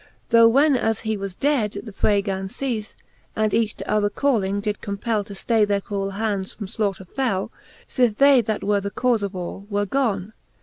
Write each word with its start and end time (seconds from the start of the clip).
Tho 0.29 0.47
when 0.47 0.75
as 0.75 1.01
he 1.01 1.15
was 1.15 1.35
dead, 1.35 1.73
the 1.83 1.93
fray 1.93 2.23
gan 2.23 2.47
ceafTe, 2.47 2.95
And 3.35 3.53
each 3.53 3.75
to 3.75 3.87
other 3.87 4.09
calling, 4.09 4.59
did 4.59 4.81
compell 4.81 5.23
To 5.27 5.33
ftay 5.35 5.67
their 5.67 5.79
cruell 5.79 6.13
hands 6.15 6.53
from 6.53 6.65
flaughter 6.65 7.05
fell, 7.05 7.51
Sith 7.87 8.17
they, 8.17 8.41
that 8.41 8.63
were 8.63 8.81
the 8.81 8.89
caufe 8.89 9.21
of 9.21 9.35
all, 9.35 9.67
were 9.69 9.85
gone. 9.85 10.33